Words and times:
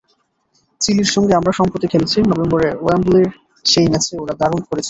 চিলির 0.81 1.09
সঙ্গে 1.15 1.33
আমরা 1.35 1.51
সম্প্রতি 1.59 1.87
খেলেছি, 1.87 2.17
নভেম্বরে 2.23 2.67
ওয়েম্বলির 2.77 3.29
সেই 3.65 3.87
ম্যাচে 3.91 4.13
ওরা 4.17 4.33
দারুণ 4.41 4.61
করেছিল। 4.61 4.79